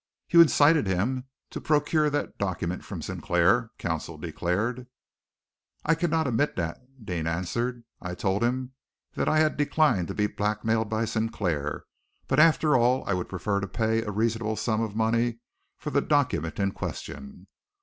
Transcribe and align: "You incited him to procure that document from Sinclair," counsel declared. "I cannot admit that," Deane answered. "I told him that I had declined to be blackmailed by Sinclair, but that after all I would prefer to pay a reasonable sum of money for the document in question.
"You 0.31 0.41
incited 0.41 0.87
him 0.87 1.25
to 1.51 1.61
procure 1.61 2.09
that 2.09 2.39
document 2.39 2.83
from 2.83 3.03
Sinclair," 3.03 3.69
counsel 3.77 4.17
declared. 4.17 4.87
"I 5.85 5.93
cannot 5.93 6.25
admit 6.25 6.55
that," 6.55 6.81
Deane 7.05 7.27
answered. 7.27 7.83
"I 8.01 8.15
told 8.15 8.41
him 8.43 8.71
that 9.13 9.29
I 9.29 9.37
had 9.37 9.57
declined 9.57 10.07
to 10.07 10.15
be 10.15 10.25
blackmailed 10.25 10.89
by 10.89 11.05
Sinclair, 11.05 11.83
but 12.27 12.37
that 12.37 12.47
after 12.47 12.75
all 12.75 13.07
I 13.07 13.13
would 13.13 13.29
prefer 13.29 13.59
to 13.59 13.67
pay 13.67 14.01
a 14.01 14.09
reasonable 14.09 14.55
sum 14.55 14.81
of 14.81 14.95
money 14.95 15.37
for 15.77 15.91
the 15.91 16.01
document 16.01 16.59
in 16.59 16.71
question. 16.71 17.45